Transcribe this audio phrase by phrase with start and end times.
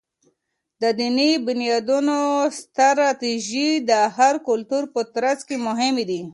[0.81, 2.17] د دینی بنیادونو
[2.59, 6.21] ستراتیژۍ د هر کلتور په ترڅ کي مهمي دي.